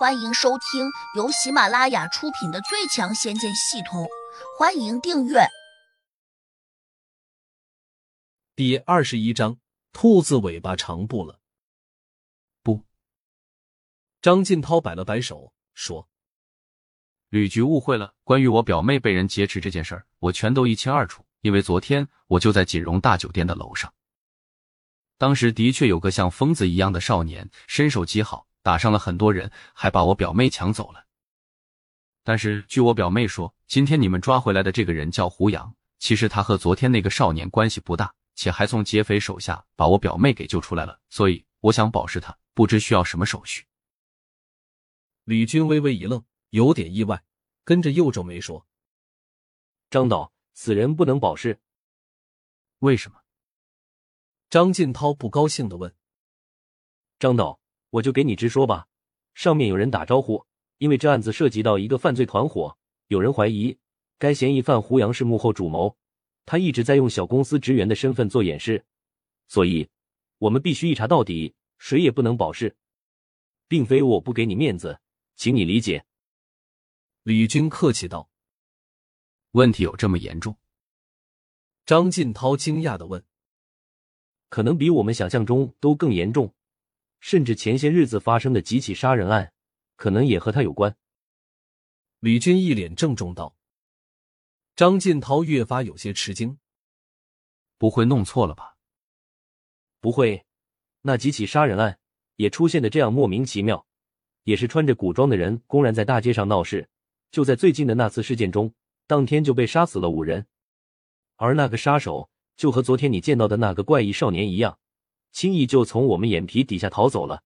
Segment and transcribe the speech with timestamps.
[0.00, 4.04] 欢迎收听由喜马拉雅出品的《最强仙剑系统》，
[4.58, 5.40] 欢迎订阅。
[8.56, 9.58] 第二十一章，
[9.92, 11.38] 兔子尾巴长不了。
[12.62, 12.82] 不，
[14.22, 16.08] 张晋涛摆了摆手说
[17.28, 21.26] ：“吕局误会了，关于我表妹被人劫持这件事儿，我全都一清二楚。
[21.42, 23.92] 因为昨天我就在锦荣大酒店的楼上，
[25.18, 31.06] 当时的确有个像疯子一样的少年，身手极好。”打伤了很多人，还把我表妹抢走了。
[32.22, 41.00] 但是据我表妹说，今天你们抓回来的这个人叫胡杨，其实他和昨天那个少年关系不大，且还从劫匪手下把我表妹给救出来了。
[41.08, 43.66] 所以我想保释他，不知需要什么手续。
[45.24, 47.24] 李军微微一愣，有点意外，
[47.64, 48.66] 跟着又皱眉说
[49.88, 51.58] ：“张导，此人不能保释。
[52.80, 53.20] 为什么？”
[54.50, 55.94] 张晋涛不高兴的问
[57.18, 57.58] ：“张导。”
[57.90, 58.86] 我就给你直说吧，
[59.34, 60.46] 上面有人打招呼，
[60.78, 63.76] 因为这案子涉及到一个犯罪团伙，有人怀疑
[64.18, 65.96] 该嫌疑犯胡杨是幕后主谋，
[66.46, 68.84] 他一直在用小公司职员的身份做掩饰，
[69.48, 69.88] 所以
[70.38, 72.76] 我们必须一查到底，谁也不能保释，
[73.66, 75.00] 并非我不给你面子，
[75.36, 76.04] 请你理解。
[77.24, 78.30] 李军客气道
[79.52, 80.56] ：“问题有这么严重？”
[81.84, 83.24] 张晋涛惊讶的问
[84.48, 86.54] ：“可能比我们想象中都更严重。”
[87.20, 89.52] 甚至前些日子发生的几起杀人案，
[89.96, 90.96] 可能也和他有关。
[92.18, 93.54] 李军一脸郑重道。
[94.74, 96.58] 张晋涛越发有些吃惊，
[97.78, 98.76] 不会弄错了吧？
[100.00, 100.46] 不会，
[101.02, 101.98] 那几起杀人案
[102.36, 103.86] 也出现的这样莫名其妙，
[104.44, 106.88] 也是穿着古装的人公然在大街上闹事。
[107.30, 108.74] 就在最近的那次事件中，
[109.06, 110.46] 当天就被杀死了五人，
[111.36, 114.79] 而那个杀手就和昨天你见到的那个怪异少年一样。
[115.32, 117.42] 轻易就从我们眼皮底下逃走了。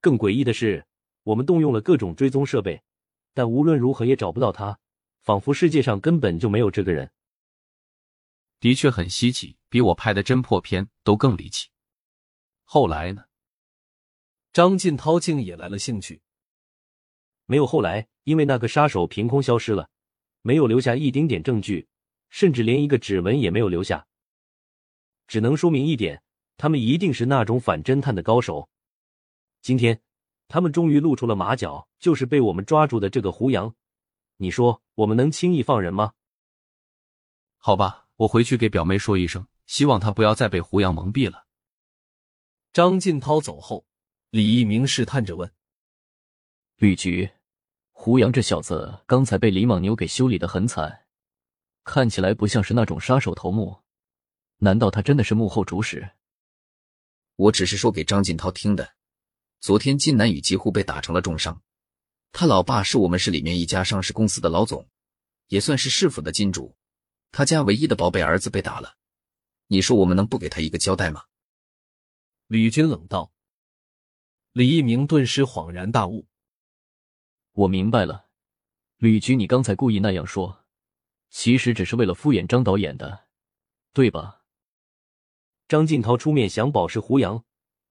[0.00, 0.86] 更诡异的是，
[1.24, 2.82] 我们动用了各种追踪设备，
[3.34, 4.78] 但无论如何也找不到他，
[5.20, 7.10] 仿佛世界上根本就没有这个人。
[8.60, 11.68] 的确很稀奇，比我拍的侦破片都更离奇。
[12.64, 13.24] 后来呢？
[14.52, 16.22] 张晋涛竟也来了兴趣。
[17.46, 19.88] 没有后来，因为那个杀手凭空消失了，
[20.42, 21.88] 没有留下一丁点证据，
[22.28, 24.06] 甚至连一个指纹也没有留下，
[25.26, 26.22] 只能说明一点。
[26.60, 28.68] 他们一定是那种反侦探的高手。
[29.62, 30.02] 今天，
[30.46, 33.74] 他们终于露出了马脚，就是被我们抓住的这个胡杨。
[34.36, 36.12] 你说，我们能轻易放人吗？
[37.56, 41.46] 好吧，我回去给表妹说一声，希望她不要再被胡杨蒙蔽了。
[42.74, 43.86] 张晋涛走后，
[44.28, 45.50] 李一鸣试探着问
[46.76, 47.30] ：“吕局，
[47.90, 51.06] 胡杨这小子刚才被李莽牛给修理的很惨，
[51.84, 53.78] 看起来不像是那种杀手头目，
[54.58, 56.06] 难道他真的是幕后主使？”
[57.40, 58.96] 我只是说给张锦涛听的。
[59.60, 61.62] 昨天金南宇几乎被打成了重伤，
[62.32, 64.86] 他老爸是我们市里面一家上市公司的老总，
[65.46, 66.76] 也算是市府的金主。
[67.32, 68.96] 他家唯一的宝贝儿子被打了，
[69.68, 71.24] 你说我们能不给他一个交代吗？
[72.46, 73.32] 李军冷道。
[74.52, 76.26] 李一鸣顿时恍然大悟
[77.52, 78.26] ：“我明白了，
[78.98, 80.66] 吕局，你刚才故意那样说，
[81.30, 83.28] 其实只是为了敷衍张导演的，
[83.94, 84.36] 对吧？”
[85.70, 87.44] 张晋涛出面想保释胡杨，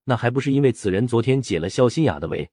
[0.04, 2.52] 那还不是因为此人昨天解了肖新雅的围？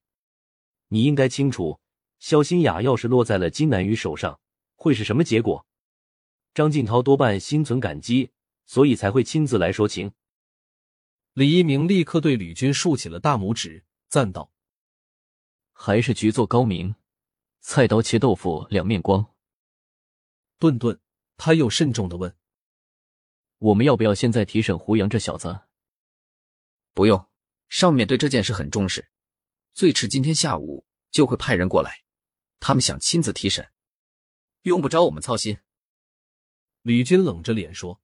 [0.86, 1.80] 你应该清楚，
[2.20, 4.38] 肖新雅要是落在了金南宇手上，
[4.76, 5.66] 会是什么结果？
[6.54, 8.30] 张晋涛多半心存感激，
[8.66, 10.12] 所以才会亲自来说情。
[11.32, 14.52] 李一鸣立刻对吕军竖起了大拇指，赞道
[15.74, 16.94] ：“还是局座高明，
[17.58, 19.26] 菜刀切豆腐两面光。”
[20.60, 21.00] 顿顿，
[21.36, 22.32] 他又慎重的问。
[23.58, 25.60] 我们要不要现在提审胡杨这小子？
[26.92, 27.26] 不用，
[27.68, 29.08] 上面对这件事很重视，
[29.72, 32.04] 最迟今天下午就会派人过来。
[32.60, 33.70] 他们想亲自提审，
[34.62, 35.58] 用不着我们操心。
[36.82, 38.02] 李军冷着脸说：“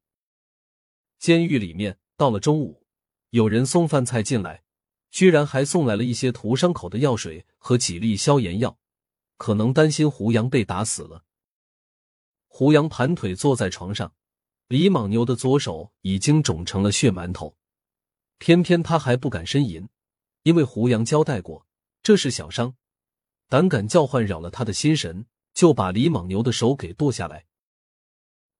[1.18, 2.86] 监狱里面到了中午，
[3.30, 4.64] 有人送饭菜进来，
[5.10, 8.78] 居然还送来了一些涂伤口的药水和几粒消炎药，
[9.36, 11.24] 可能担心胡杨被打死了。”
[12.48, 14.14] 胡杨盘腿坐在床上。
[14.72, 17.58] 李莽牛的左手已经肿成了血馒头，
[18.38, 19.86] 偏偏他还不敢呻吟，
[20.44, 21.66] 因为胡杨交代过
[22.02, 22.74] 这是小伤，
[23.50, 27.44] 胆敢叫唤扰了他的心神，就把李莽牛的手给剁下来。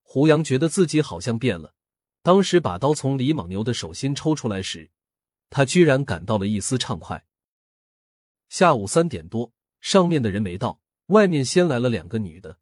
[0.03, 1.73] 胡杨觉得自己好像变了，
[2.23, 4.91] 当时把刀从李莽牛的手心抽出来时，
[5.49, 7.25] 他居然感到了一丝畅快。
[8.51, 12.59] 下午三点多，上面的人没到，外面先来了两个女的。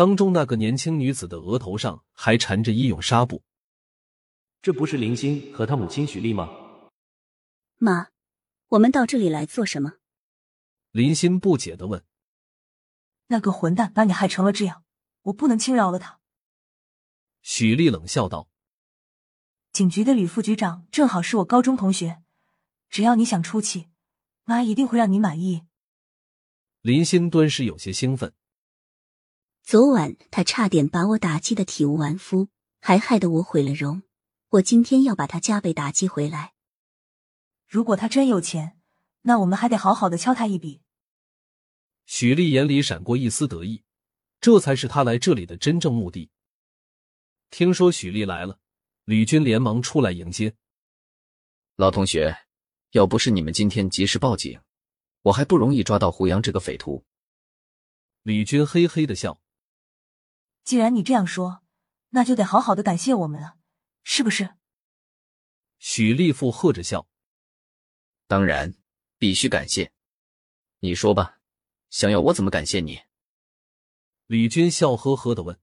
[0.00, 3.42] 当中那个年轻女子的额头上还缠着医用纱布，
[4.62, 6.48] 这不是林星和她母亲许丽吗？
[7.76, 8.08] 妈，
[8.68, 9.98] 我们到这里来做什么？
[10.90, 12.02] 林欣不解的问
[13.28, 14.84] ：“那个混蛋把你害成了这样，
[15.24, 16.20] 我不能轻饶了他。”
[17.44, 18.48] 许丽冷笑道
[19.70, 22.22] ：“警局的吕副局长正好是我高中同学，
[22.88, 23.88] 只要你想出气，
[24.44, 25.64] 妈一定会让你满意。”
[26.80, 28.32] 林欣顿时有些兴奋。
[29.70, 32.48] 昨晚他差点把我打击的体无完肤，
[32.80, 34.02] 还害得我毁了容。
[34.48, 36.54] 我今天要把他加倍打击回来。
[37.68, 38.80] 如果他真有钱，
[39.22, 40.80] 那我们还得好好的敲他一笔。
[42.04, 43.84] 许丽眼里闪过一丝得意，
[44.40, 46.30] 这才是他来这里的真正目的。
[47.50, 48.58] 听说许丽来了，
[49.04, 50.56] 吕军连忙出来迎接。
[51.76, 52.36] 老同学，
[52.90, 54.60] 要不是你们今天及时报警，
[55.22, 57.04] 我还不容易抓到胡杨这个匪徒。
[58.24, 59.40] 李军嘿嘿的笑。
[60.70, 61.64] 既然你这样说，
[62.10, 63.56] 那就得好好的感谢我们了，
[64.04, 64.54] 是不是？
[65.80, 67.08] 许丽附和着笑。
[68.28, 68.76] 当然，
[69.18, 69.92] 必须感谢。
[70.78, 71.40] 你说吧，
[71.88, 73.00] 想要我怎么感谢你？
[74.28, 75.58] 李军笑呵呵的问。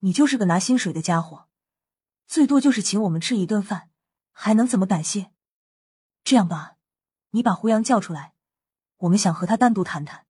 [0.00, 1.48] 你就是个拿薪水的家伙，
[2.26, 3.92] 最多就是请我们吃一顿饭，
[4.32, 5.30] 还能怎么感谢？
[6.24, 6.76] 这样吧，
[7.30, 8.34] 你把胡杨叫出来，
[8.96, 10.26] 我们想和他单独谈谈。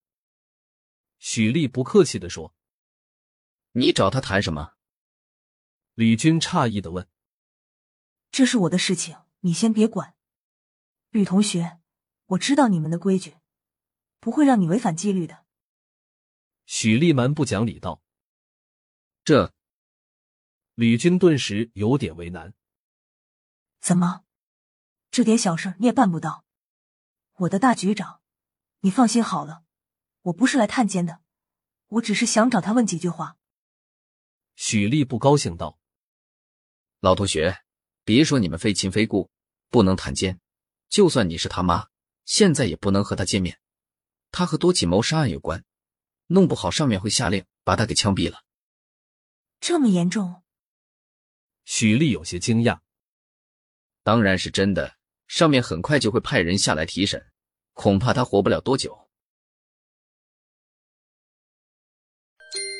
[1.16, 2.54] 许丽不客气的说。
[3.78, 4.72] 你找他谈什么？
[5.92, 7.06] 李军诧异的问
[8.32, 10.16] ：“这是我的事情，你先别管。”
[11.12, 11.78] 吕同学，
[12.24, 13.36] 我知道你们的规矩，
[14.18, 15.44] 不会让你违反纪律的。
[16.64, 18.02] 许丽蛮不讲理道
[19.22, 19.52] ：“这……”
[20.74, 22.54] 李军顿时有点为难
[23.78, 24.24] ：“怎么，
[25.10, 26.46] 这点小事你也办不到？
[27.40, 28.22] 我的大局长，
[28.80, 29.64] 你放心好了，
[30.22, 31.20] 我不是来探监的，
[31.88, 33.36] 我只是想找他问几句话。”
[34.56, 35.78] 许丽不高兴道
[37.00, 37.62] ：“老同学，
[38.04, 39.30] 别说你们非亲非故，
[39.68, 40.40] 不能谈奸。
[40.88, 41.88] 就算你是他妈，
[42.24, 43.60] 现在也不能和他见面。
[44.30, 45.62] 他和多起谋杀案有关，
[46.28, 48.44] 弄不好上面会下令把他给枪毙了。
[49.60, 50.42] 这么严重？”
[51.66, 52.80] 许丽有些惊讶。
[54.02, 54.96] “当然是真的，
[55.28, 57.30] 上面很快就会派人下来提审，
[57.74, 59.06] 恐怕他活不了多久。”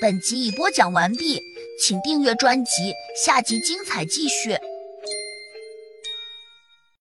[0.01, 1.56] 本集已播讲完毕。
[1.79, 2.93] 请订阅专辑，
[3.25, 4.59] 下集精彩继续。